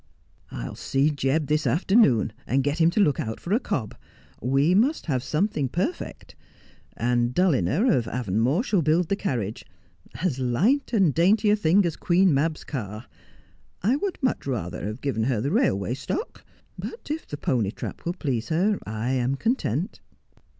[0.51, 3.95] 'I'll see Jebb this afternoon and get him to look out for a cob.
[4.41, 6.35] We must have something perfect.
[6.97, 9.63] And Dulliner, of Avonmore, shall build the carriage—
[10.23, 13.05] as light and dainty a thing as Queen Mab's car.
[13.83, 16.43] I would much rather have given her the railway stock—
[16.79, 19.99] but if the pony trap will please her, I am content.'